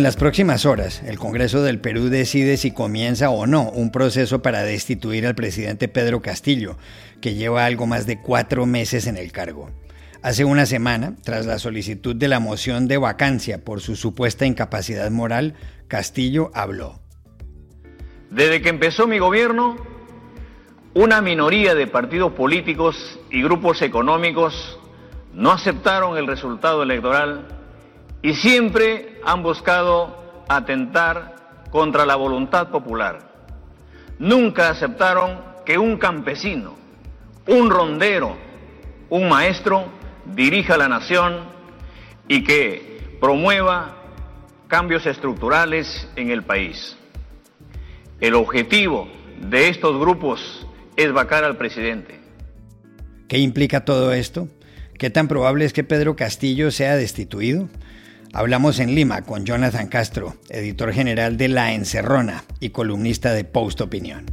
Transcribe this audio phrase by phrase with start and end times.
[0.00, 4.40] En las próximas horas, el Congreso del Perú decide si comienza o no un proceso
[4.40, 6.78] para destituir al presidente Pedro Castillo,
[7.20, 9.68] que lleva algo más de cuatro meses en el cargo.
[10.22, 15.10] Hace una semana, tras la solicitud de la moción de vacancia por su supuesta incapacidad
[15.10, 15.52] moral,
[15.86, 16.98] Castillo habló.
[18.30, 19.76] Desde que empezó mi gobierno,
[20.94, 24.78] una minoría de partidos políticos y grupos económicos
[25.34, 27.59] no aceptaron el resultado electoral
[28.22, 31.36] y siempre han buscado atentar
[31.70, 33.30] contra la voluntad popular.
[34.18, 36.76] Nunca aceptaron que un campesino,
[37.46, 38.36] un rondero,
[39.08, 39.86] un maestro
[40.26, 41.44] dirija la nación
[42.28, 43.96] y que promueva
[44.68, 46.96] cambios estructurales en el país.
[48.20, 49.08] El objetivo
[49.40, 50.66] de estos grupos
[50.96, 52.20] es vacar al presidente.
[53.28, 54.48] ¿Qué implica todo esto?
[54.98, 57.68] ¿Qué tan probable es que Pedro Castillo sea destituido?
[58.32, 63.80] Hablamos en Lima con Jonathan Castro, editor general de La Encerrona y columnista de Post
[63.80, 64.24] Opinión.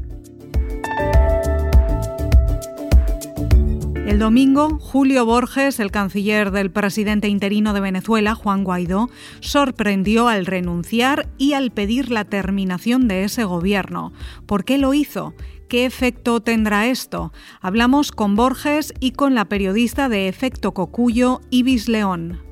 [4.06, 10.46] El domingo, Julio Borges, el canciller del presidente interino de Venezuela, Juan Guaidó, sorprendió al
[10.46, 14.14] renunciar y al pedir la terminación de ese gobierno.
[14.46, 15.34] ¿Por qué lo hizo?
[15.68, 17.34] ¿Qué efecto tendrá esto?
[17.62, 22.47] Hablamos con Borges y con la periodista de Efecto Cocuyo, Ibis León.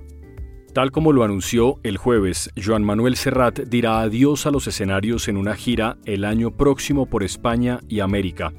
[0.76, 5.38] Tal como lo anunció el jueves, Joan Manuel Serrat dirá adiós a los escenarios en
[5.38, 8.52] una gira el año próximo por España y América.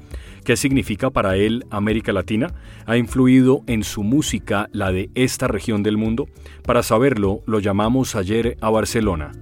[0.43, 2.55] ¿Qué significa para él América Latina?
[2.87, 6.27] ¿Ha influido en su música la de esta región del mundo?
[6.63, 9.33] Para saberlo, lo llamamos ayer a Barcelona.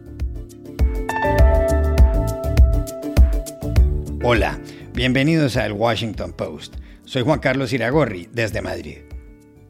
[4.22, 4.60] Hola,
[4.94, 6.76] bienvenidos al Washington Post.
[7.06, 8.98] Soy Juan Carlos Iragorri, desde Madrid.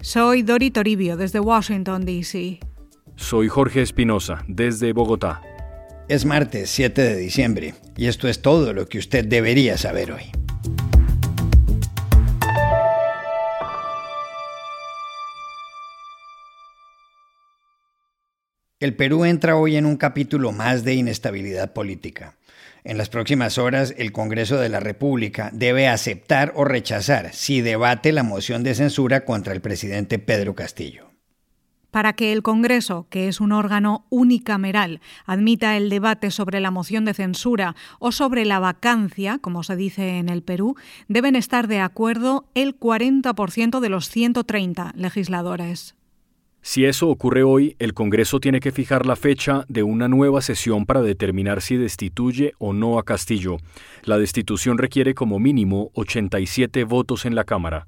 [0.01, 2.61] Soy Dori Toribio, desde Washington, D.C.
[3.17, 5.41] Soy Jorge Espinosa, desde Bogotá.
[6.09, 10.31] Es martes 7 de diciembre y esto es todo lo que usted debería saber hoy.
[18.81, 22.35] El Perú entra hoy en un capítulo más de inestabilidad política.
[22.83, 28.11] En las próximas horas, el Congreso de la República debe aceptar o rechazar si debate
[28.11, 31.14] la moción de censura contra el presidente Pedro Castillo.
[31.95, 37.05] Para que el Congreso, que es un órgano unicameral, admita el debate sobre la moción
[37.05, 40.75] de censura o sobre la vacancia, como se dice en el Perú,
[41.07, 45.95] deben estar de acuerdo el 40% de los 130 legisladores.
[46.61, 50.85] Si eso ocurre hoy, el Congreso tiene que fijar la fecha de una nueva sesión
[50.85, 53.55] para determinar si destituye o no a Castillo.
[54.03, 57.87] La destitución requiere como mínimo 87 votos en la Cámara.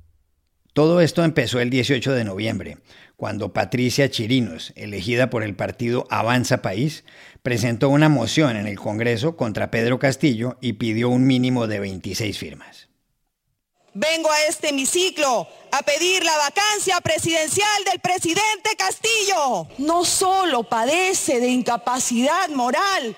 [0.77, 2.77] Todo esto empezó el 18 de noviembre,
[3.15, 7.03] cuando Patricia Chirinos, elegida por el partido Avanza País,
[7.41, 12.37] presentó una moción en el Congreso contra Pedro Castillo y pidió un mínimo de 26
[12.37, 12.89] firmas.
[13.95, 19.67] Vengo a este hemiciclo a pedir la vacancia presidencial del presidente Castillo.
[19.79, 23.15] No solo padece de incapacidad moral,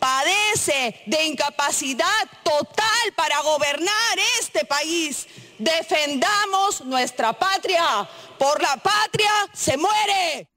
[0.00, 2.06] padece de incapacidad
[2.42, 5.28] total para gobernar este país.
[5.58, 8.08] Defendamos nuestra patria.
[8.38, 10.48] Por la patria se muere.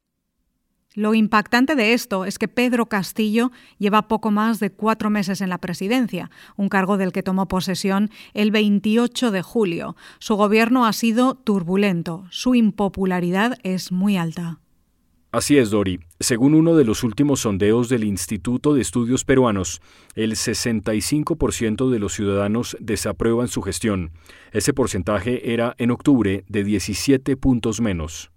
[0.96, 5.50] Lo impactante de esto es que Pedro Castillo lleva poco más de cuatro meses en
[5.50, 9.96] la presidencia, un cargo del que tomó posesión el 28 de julio.
[10.18, 14.60] Su gobierno ha sido turbulento, su impopularidad es muy alta.
[15.32, 16.00] Así es, Dori.
[16.20, 19.80] Según uno de los últimos sondeos del Instituto de Estudios Peruanos,
[20.16, 24.12] el 65% de los ciudadanos desaprueban su gestión.
[24.52, 28.32] Ese porcentaje era en octubre de 17 puntos menos.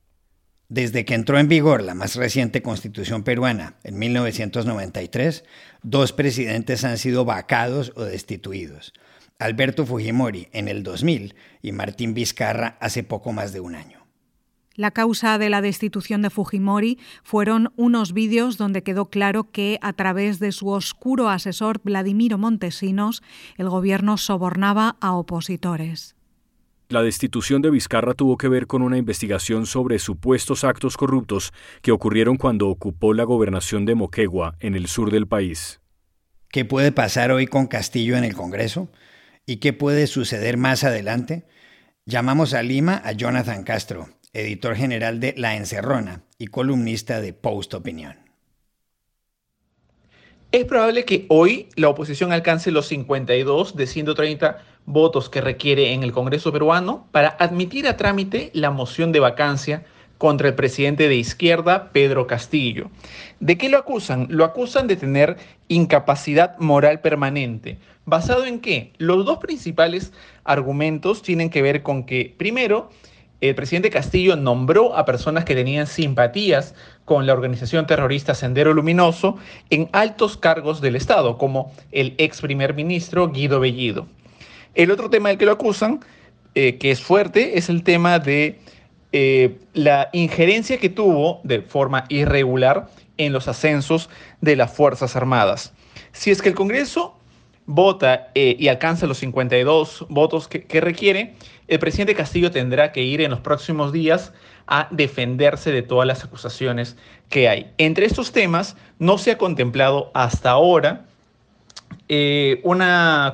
[0.69, 5.45] Desde que entró en vigor la más reciente constitución peruana, en 1993,
[5.83, 8.93] dos presidentes han sido vacados o destituidos.
[9.39, 14.02] Alberto Fujimori en el 2000 y Martín Vizcarra hace poco más de un año.
[14.75, 19.93] La causa de la destitución de Fujimori fueron unos vídeos donde quedó claro que, a
[19.93, 23.23] través de su oscuro asesor Vladimiro Montesinos,
[23.59, 26.17] el gobierno sobornaba a opositores.
[26.89, 31.91] La destitución de Vizcarra tuvo que ver con una investigación sobre supuestos actos corruptos que
[31.91, 35.81] ocurrieron cuando ocupó la gobernación de Moquegua, en el sur del país.
[36.51, 38.91] ¿Qué puede pasar hoy con Castillo en el Congreso?
[39.47, 41.47] ¿Y qué puede suceder más adelante?
[42.05, 47.75] Llamamos a Lima a Jonathan Castro, editor general de La Encerrona y columnista de Post
[47.75, 48.17] Opinión.
[50.53, 56.03] Es probable que hoy la oposición alcance los 52 de 130 votos que requiere en
[56.03, 59.85] el Congreso peruano para admitir a trámite la moción de vacancia
[60.19, 62.91] contra el presidente de izquierda, Pedro Castillo.
[63.41, 64.29] ¿De qué lo acusan?
[64.31, 65.37] Lo acusan de tener
[65.69, 67.79] incapacidad moral permanente.
[68.05, 68.93] ¿Basado en qué?
[68.99, 70.13] Los dos principales
[70.45, 72.91] argumentos tienen que ver con que, primero,
[73.43, 79.37] el presidente Castillo nombró a personas que tenían simpatías con la organización terrorista Sendero Luminoso
[79.69, 84.07] en altos cargos del Estado, como el ex primer ministro Guido Bellido.
[84.77, 86.01] El otro tema del que lo acusan,
[86.55, 88.61] eh, que es fuerte, es el tema de
[89.11, 94.09] eh, la injerencia que tuvo de forma irregular en los ascensos
[94.41, 95.73] de las Fuerzas Armadas.
[96.13, 97.19] Si es que el Congreso
[97.67, 101.35] vota eh, y alcanza los 52 votos que, requiere,
[101.69, 104.33] el presidente Castillo tendrá que ir en los próximos días
[104.67, 106.97] a defenderse de todas las acusaciones
[107.29, 107.73] que hay.
[107.79, 111.07] Entre estos temas no se ha contemplado hasta ahora
[112.09, 112.83] eh, un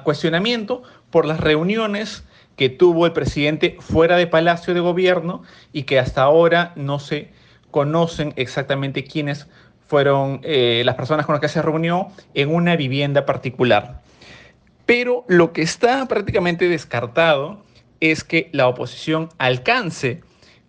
[0.05, 2.25] cuestionamiento por las reuniones
[2.57, 5.43] que tuvo el presidente fuera de Palacio de Gobierno
[5.73, 7.31] y que hasta ahora no se
[7.71, 9.47] conocen exactamente quiénes
[9.87, 14.03] fueron eh, las personas con las que se reunió en una vivienda particular.
[14.89, 17.63] Pero lo que está prácticamente descartado
[18.01, 20.23] es que la oposición alcance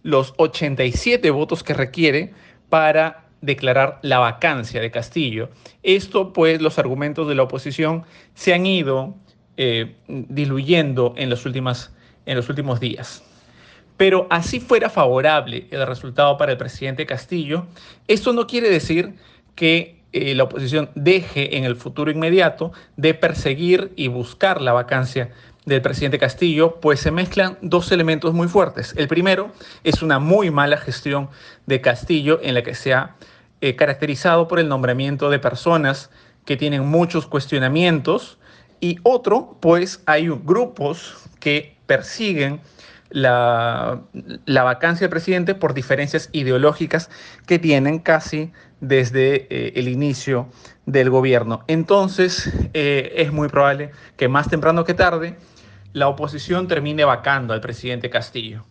[0.04, 2.34] los 87 votos que requiere
[2.68, 5.52] para declarar la vacancia de Castillo.
[5.84, 9.16] Esto, pues, los argumentos de la oposición se han ido
[9.56, 11.32] eh, diluyendo en
[12.26, 13.24] en los últimos días.
[13.96, 17.68] Pero así fuera favorable el resultado para el presidente Castillo,
[18.10, 19.14] esto no quiere decir
[19.56, 25.32] que la oposición deje en el futuro inmediato de perseguir y buscar la vacancia
[25.66, 28.94] del presidente Castillo, pues se mezclan dos elementos muy fuertes.
[28.98, 29.52] El primero
[29.84, 31.30] es una muy mala gestión
[31.68, 33.16] de Castillo en la que se ha
[33.62, 36.10] eh, caracterizado por el nombramiento de personas
[36.46, 38.40] que tienen muchos cuestionamientos
[38.80, 42.62] y otro, pues hay grupos que persiguen
[43.10, 44.02] la,
[44.46, 47.10] vacancia del presidente por diferencias ideológicas
[47.46, 50.48] que tienen casi desde eh, el inicio
[50.86, 51.64] del gobierno.
[51.68, 55.38] Entonces, eh, es muy probable que más temprano que tarde
[55.94, 58.66] la oposición termine vacando al presidente Castillo.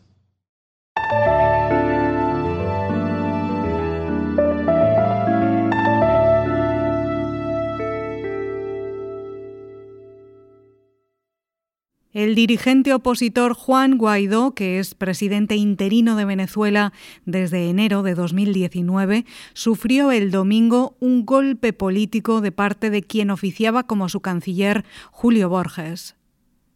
[12.18, 16.92] El dirigente opositor Juan Guaidó, que es presidente interino de Venezuela
[17.26, 23.84] desde enero de 2019, sufrió el domingo un golpe político de parte de quien oficiaba
[23.84, 26.16] como su canciller, Julio Borges.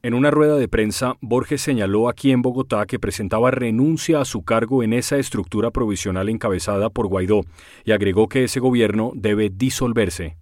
[0.04, 4.44] En una rueda de prensa, Borges señaló aquí en Bogotá que presentaba renuncia a su
[4.44, 7.40] cargo en esa estructura provisional encabezada por Guaidó
[7.84, 10.36] y agregó que ese gobierno debe disolverse.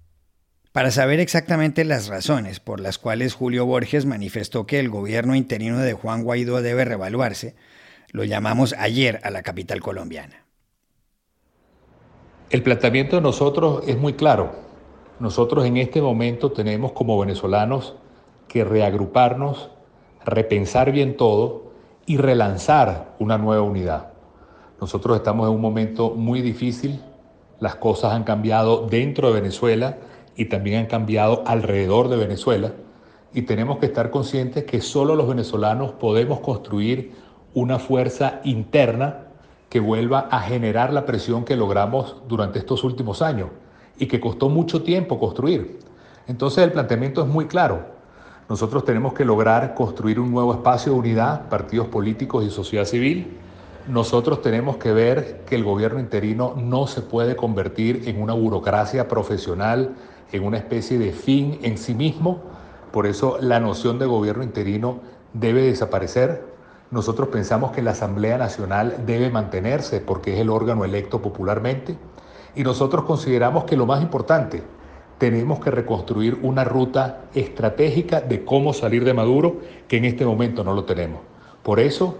[0.73, 5.79] Para saber exactamente las razones por las cuales Julio Borges manifestó que el gobierno interino
[5.79, 7.57] de Juan Guaidó debe revaluarse,
[8.13, 10.47] lo llamamos ayer a la capital colombiana.
[12.51, 14.53] El planteamiento de nosotros es muy claro.
[15.19, 17.97] Nosotros en este momento tenemos como venezolanos
[18.47, 19.71] que reagruparnos,
[20.25, 21.73] repensar bien todo
[22.07, 24.13] y relanzar una nueva unidad.
[24.81, 27.03] Nosotros estamos en un momento muy difícil,
[27.59, 29.99] las cosas han cambiado dentro de Venezuela
[30.41, 32.73] y también han cambiado alrededor de Venezuela
[33.35, 37.13] y tenemos que estar conscientes que solo los venezolanos podemos construir
[37.53, 39.27] una fuerza interna
[39.69, 43.51] que vuelva a generar la presión que logramos durante estos últimos años
[43.99, 45.79] y que costó mucho tiempo construir.
[46.27, 47.85] Entonces el planteamiento es muy claro.
[48.49, 53.37] Nosotros tenemos que lograr construir un nuevo espacio de unidad, partidos políticos y sociedad civil.
[53.89, 59.07] Nosotros tenemos que ver que el gobierno interino no se puede convertir en una burocracia
[59.07, 59.97] profesional
[60.33, 62.41] en una especie de fin en sí mismo.
[62.93, 65.01] Por eso la noción de gobierno interino
[65.33, 66.45] debe desaparecer.
[66.91, 71.97] Nosotros pensamos que la Asamblea Nacional debe mantenerse porque es el órgano electo popularmente.
[72.55, 74.63] Y nosotros consideramos que lo más importante,
[75.19, 80.65] tenemos que reconstruir una ruta estratégica de cómo salir de Maduro, que en este momento
[80.65, 81.21] no lo tenemos.
[81.63, 82.17] Por eso,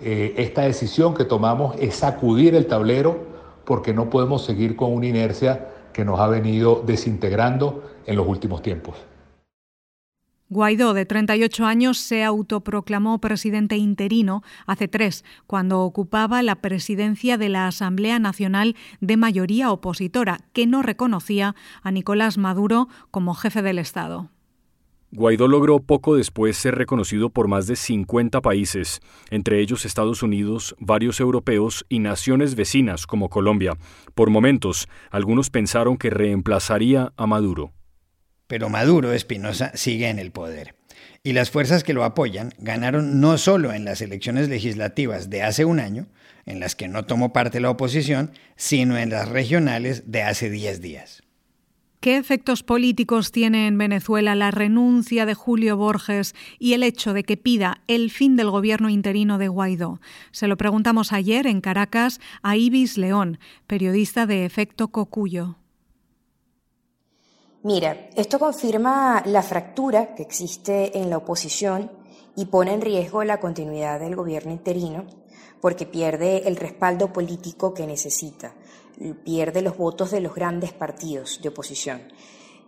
[0.00, 3.16] eh, esta decisión que tomamos es sacudir el tablero
[3.64, 8.62] porque no podemos seguir con una inercia que nos ha venido desintegrando en los últimos
[8.62, 8.96] tiempos.
[10.52, 17.48] Guaidó, de 38 años, se autoproclamó presidente interino hace tres, cuando ocupaba la presidencia de
[17.48, 23.78] la Asamblea Nacional de mayoría opositora, que no reconocía a Nicolás Maduro como jefe del
[23.78, 24.31] Estado.
[25.14, 29.00] Guaidó logró poco después ser reconocido por más de 50 países,
[29.30, 33.76] entre ellos Estados Unidos, varios europeos y naciones vecinas como Colombia.
[34.14, 37.74] Por momentos, algunos pensaron que reemplazaría a Maduro.
[38.46, 40.76] Pero Maduro Espinosa sigue en el poder.
[41.22, 45.66] Y las fuerzas que lo apoyan ganaron no solo en las elecciones legislativas de hace
[45.66, 46.06] un año,
[46.46, 50.80] en las que no tomó parte la oposición, sino en las regionales de hace 10
[50.80, 51.21] días.
[52.02, 57.22] ¿Qué efectos políticos tiene en Venezuela la renuncia de Julio Borges y el hecho de
[57.22, 60.00] que pida el fin del gobierno interino de Guaidó?
[60.32, 65.58] Se lo preguntamos ayer en Caracas a Ibis León, periodista de Efecto Cocuyo.
[67.62, 71.92] Mira, esto confirma la fractura que existe en la oposición
[72.34, 75.06] y pone en riesgo la continuidad del gobierno interino
[75.62, 78.52] porque pierde el respaldo político que necesita
[79.24, 82.02] pierde los votos de los grandes partidos de oposición.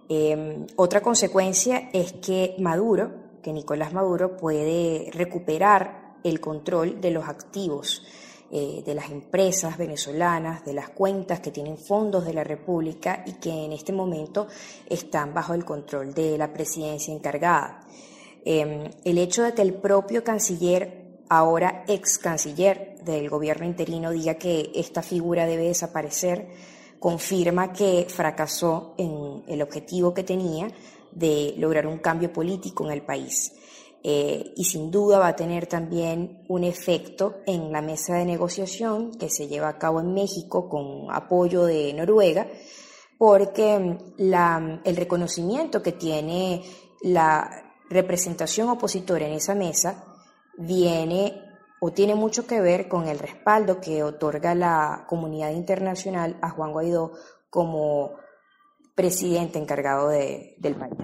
[0.08, 7.28] Em, otra consecuencia es que Maduro, que Nicolás Maduro puede recuperar el control de los
[7.28, 8.02] activos
[8.50, 13.32] eh, de las empresas venezolanas, de las cuentas que tienen fondos de la República y
[13.34, 14.46] que en este momento
[14.88, 17.80] están bajo el control de la presidencia encargada.
[18.44, 24.35] Em, el hecho de que el propio canciller ahora ex canciller del gobierno interino, diga
[24.35, 26.49] que esta figura debe desaparecer,
[26.99, 30.69] confirma que fracasó en el objetivo que tenía
[31.12, 33.52] de lograr un cambio político en el país.
[34.02, 39.12] Eh, y sin duda va a tener también un efecto en la mesa de negociación
[39.12, 42.47] que se lleva a cabo en México con apoyo de Noruega,
[43.16, 43.97] porque
[44.85, 46.62] el reconocimiento que tiene
[47.00, 47.50] la
[47.88, 50.13] representación opositora en esa mesa
[50.58, 51.42] viene
[51.80, 56.73] o tiene mucho que ver con el respaldo que otorga la comunidad internacional a Juan
[56.73, 57.12] Guaidó
[57.50, 58.12] como
[58.94, 60.94] presidente encargado del país.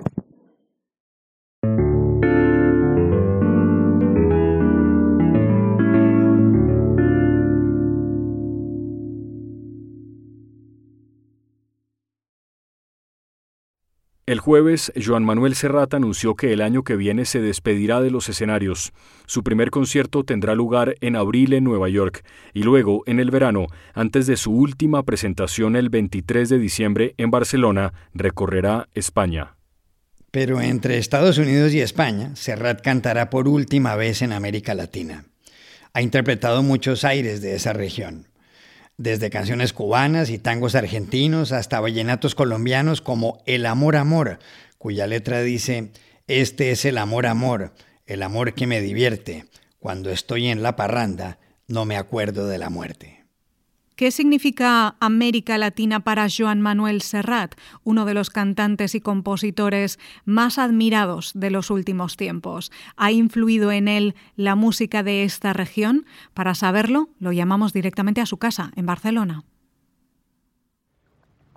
[14.31, 18.29] El jueves, Joan Manuel Serrat anunció que el año que viene se despedirá de los
[18.29, 18.93] escenarios.
[19.27, 23.67] Su primer concierto tendrá lugar en abril en Nueva York y luego, en el verano,
[23.93, 29.57] antes de su última presentación el 23 de diciembre en Barcelona, recorrerá España.
[30.31, 35.25] Pero entre Estados Unidos y España, Serrat cantará por última vez en América Latina.
[35.93, 38.30] Ha interpretado muchos aires de esa región
[39.01, 44.39] desde canciones cubanas y tangos argentinos hasta vallenatos colombianos como El Amor Amor,
[44.77, 45.93] cuya letra dice,
[46.27, 47.73] Este es el amor amor,
[48.05, 49.47] el amor que me divierte.
[49.79, 53.20] Cuando estoy en la parranda, no me acuerdo de la muerte.
[54.01, 57.55] ¿Qué significa América Latina para Joan Manuel Serrat,
[57.85, 62.73] uno de los cantantes y compositores más admirados de los últimos tiempos?
[62.97, 66.07] ¿Ha influido en él la música de esta región?
[66.33, 69.45] Para saberlo, lo llamamos directamente a su casa, en Barcelona.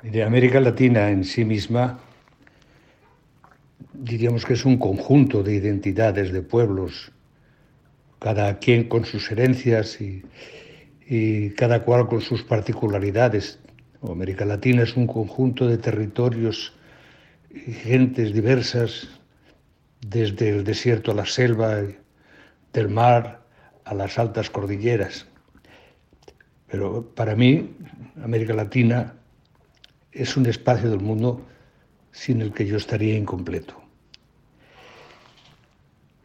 [0.01, 1.99] De América Latina en sí misma,
[3.93, 7.13] diríamos que es un conjunto de identidades, de pueblos,
[8.19, 10.23] cada quien con sus herencias y
[11.07, 13.59] y cada cual con sus particularidades.
[14.01, 16.73] América Latina es un conjunto de territorios
[17.49, 19.07] y gentes diversas,
[20.01, 21.81] desde el desierto a la selva,
[22.73, 23.43] del mar
[23.85, 25.27] a las altas cordilleras.
[26.67, 27.75] Pero para mí,
[28.23, 29.13] América Latina
[30.11, 31.45] es un espacio del mundo
[32.11, 33.81] sin el que yo estaría incompleto.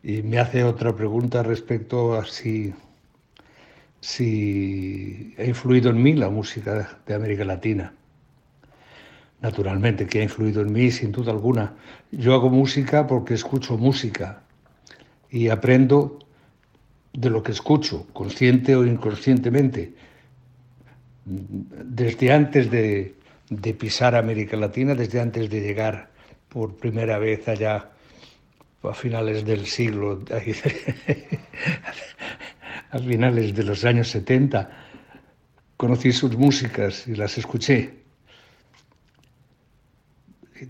[0.02, 2.72] Y me hace otra pregunta respecto a si
[4.00, 7.92] si ha influido en mí la música de América Latina.
[9.40, 11.74] Naturalmente que ha influido en mí, sin duda alguna.
[12.10, 14.42] Yo hago música porque escucho música
[15.30, 16.18] y aprendo
[17.12, 19.94] de lo que escucho, consciente o inconscientemente.
[21.24, 23.14] Desde antes de,
[23.50, 26.10] de pisar América Latina, desde antes de llegar
[26.48, 27.90] por primera vez allá
[28.82, 30.22] a finales del siglo
[32.90, 34.70] a finales de los años 70,
[35.76, 37.94] conocí sus músicas y las escuché.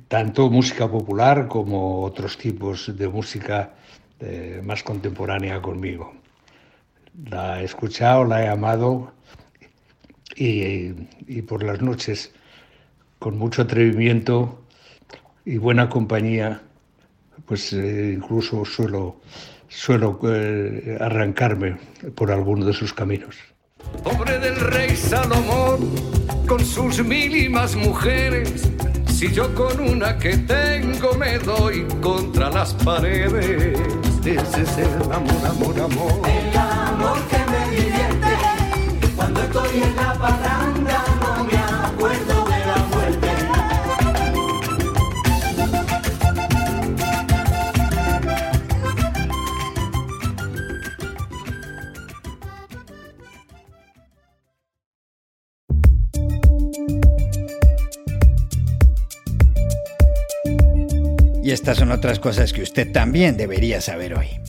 [0.09, 3.75] Tanto música popular como otros tipos de música
[4.21, 6.13] eh, más contemporánea conmigo.
[7.31, 9.13] La he escuchado, la he amado
[10.37, 10.93] y,
[11.27, 12.33] y por las noches,
[13.19, 14.63] con mucho atrevimiento
[15.45, 16.61] y buena compañía,
[17.47, 19.21] pues eh, incluso suelo
[19.69, 21.77] suelo eh, arrancarme
[22.15, 23.37] por alguno de sus caminos.
[24.03, 25.91] Pobre del rey Salomón,
[26.47, 28.69] con sus mil y más mujeres,
[29.07, 33.79] si yo con una que tengo me doy contra las paredes.
[34.25, 36.21] Ese es el amor, amor, amor.
[36.29, 38.29] El amor que me divierte
[39.17, 40.08] cuando estoy en la
[61.79, 64.41] son otras cosas que usted también debería saber hoy.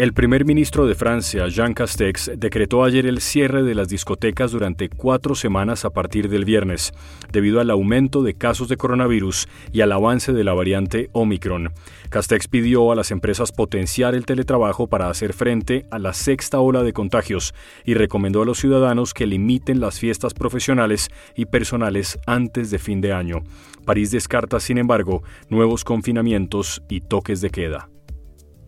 [0.00, 4.88] El primer ministro de Francia, Jean Castex, decretó ayer el cierre de las discotecas durante
[4.88, 6.94] cuatro semanas a partir del viernes,
[7.30, 11.74] debido al aumento de casos de coronavirus y al avance de la variante Omicron.
[12.08, 16.82] Castex pidió a las empresas potenciar el teletrabajo para hacer frente a la sexta ola
[16.82, 17.54] de contagios
[17.84, 23.02] y recomendó a los ciudadanos que limiten las fiestas profesionales y personales antes de fin
[23.02, 23.42] de año.
[23.84, 27.90] París descarta, sin embargo, nuevos confinamientos y toques de queda.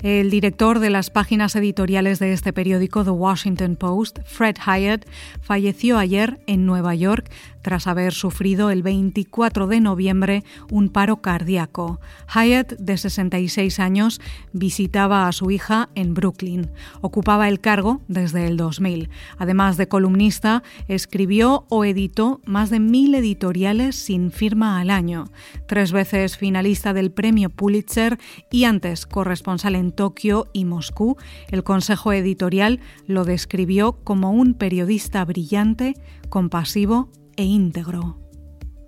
[0.02, 5.06] El director de las páginas editoriales de este periódico, The Washington Post, Fred Hyatt,
[5.40, 7.30] falleció ayer en Nueva York
[7.62, 12.00] tras haber sufrido el 24 de noviembre un paro cardíaco.
[12.32, 14.20] Hyatt, de 66 años,
[14.52, 16.70] visitaba a su hija en Brooklyn.
[17.00, 19.08] Ocupaba el cargo desde el 2000.
[19.38, 25.30] Además de columnista, escribió o editó más de mil editoriales sin firma al año.
[25.66, 28.18] Tres veces finalista del premio Pulitzer
[28.50, 31.16] y antes corresponsal en Tokio y Moscú,
[31.48, 35.94] el Consejo Editorial lo describió como un periodista brillante,
[36.28, 38.22] compasivo e íntegro.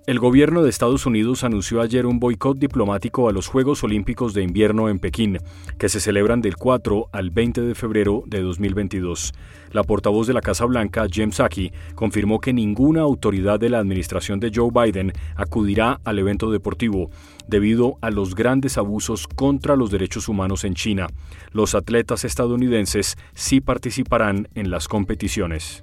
[0.06, 4.42] El gobierno de Estados Unidos anunció ayer un boicot diplomático a los Juegos Olímpicos de
[4.42, 5.38] Invierno en Pekín,
[5.78, 9.32] que se celebran del 4 al 20 de febrero de 2022.
[9.72, 14.40] La portavoz de la Casa Blanca, Jem Psaki, confirmó que ninguna autoridad de la administración
[14.40, 17.08] de Joe Biden acudirá al evento deportivo
[17.48, 21.06] debido a los grandes abusos contra los derechos humanos en China.
[21.50, 25.82] Los atletas estadounidenses sí participarán en las competiciones.